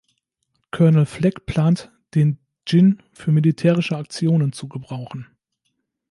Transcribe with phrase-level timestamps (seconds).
[0.71, 5.27] Colonel Flag plant, den Djinn für militärische Aktionen zu gebrauchen.